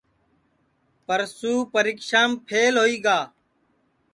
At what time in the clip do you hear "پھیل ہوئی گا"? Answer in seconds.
2.47-3.19